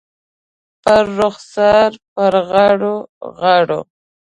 پر 0.83 1.05
رخسار، 1.19 1.91
پر 2.13 2.33
غاړو، 2.49 2.95
غاړو 3.39 3.81